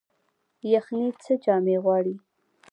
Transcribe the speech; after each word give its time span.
یخني 0.73 1.07
څه 1.23 1.33
جامې 1.43 1.77
غواړي؟ 1.83 2.15